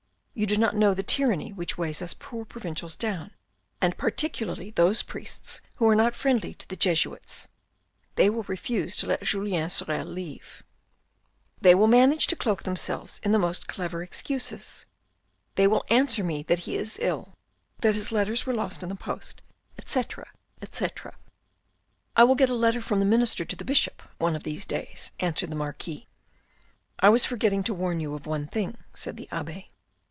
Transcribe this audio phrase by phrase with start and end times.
[0.33, 3.31] You do not know the tyranny which weighs us poor provincials down,
[3.81, 7.49] and particularly those priests who are not friendly to the Jesuits.
[8.15, 10.63] They will refuse to let Julien Sorel leave.
[11.59, 14.85] They will manage to cloak themselves in the most clever excuses.
[15.55, 17.35] They will answer me that he is ill,
[17.81, 19.41] that his letters were lost in the post,
[19.77, 20.25] etc.,
[20.61, 21.13] etc.""
[22.15, 25.11] I will get a letter from the minister to the Bishop, one of these days,"
[25.19, 26.07] answered the Marquis."
[27.01, 29.67] I was forgetting to warn you of one thing," said the abbe.